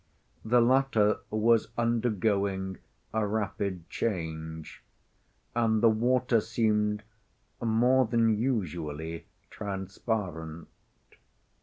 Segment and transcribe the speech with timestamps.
[0.43, 2.79] The latter was undergoing
[3.13, 4.81] a rapid change,
[5.53, 7.03] and the water seemed
[7.61, 10.69] more than usually transparent.